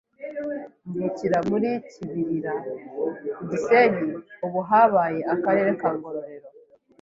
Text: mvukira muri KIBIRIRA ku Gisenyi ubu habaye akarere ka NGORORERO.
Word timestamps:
mvukira 0.87 1.37
muri 1.49 1.69
KIBIRIRA 1.89 2.53
ku 3.35 3.41
Gisenyi 3.49 4.05
ubu 4.45 4.59
habaye 4.69 5.19
akarere 5.33 5.71
ka 5.79 5.89
NGORORERO. 5.95 6.49